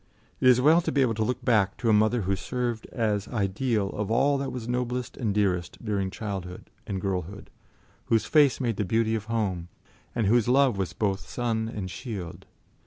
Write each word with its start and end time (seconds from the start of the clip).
It 0.39 0.47
is 0.47 0.59
well 0.59 0.81
to 0.81 0.91
be 0.91 1.03
able 1.03 1.13
to 1.13 1.23
look 1.23 1.45
back 1.45 1.77
to 1.77 1.87
a 1.89 1.93
mother 1.93 2.21
who 2.23 2.35
served 2.35 2.87
as 2.87 3.27
ideal 3.27 3.91
of 3.91 4.09
all 4.09 4.39
that 4.39 4.51
was 4.51 4.67
noblest 4.67 5.15
and 5.15 5.31
dearest 5.31 5.77
during 5.85 6.09
childhood 6.09 6.71
and 6.87 6.99
girlhood, 6.99 7.51
whose 8.05 8.25
face 8.25 8.59
made 8.59 8.77
the 8.77 8.83
beauty 8.83 9.13
of 9.13 9.25
home, 9.25 9.67
and 10.15 10.25
whose 10.25 10.47
love 10.47 10.75
was 10.75 10.93
both 10.93 11.29
sun 11.29 11.69
and 11.71 11.91
shield. 11.91 12.47